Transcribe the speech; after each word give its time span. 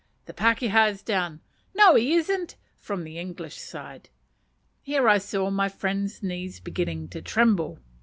"The 0.25 0.33
pakeha 0.33 0.87
is 0.89 1.03
down!" 1.03 1.41
"No, 1.75 1.93
he 1.93 2.13
isn't!" 2.15 2.55
(from 2.75 3.05
English 3.05 3.57
side). 3.61 4.09
Here 4.81 5.07
I 5.07 5.19
saw 5.19 5.51
my 5.51 5.69
friend's 5.69 6.23
knees 6.23 6.59
beginning 6.59 7.07
to 7.09 7.21
tremble. 7.21 7.77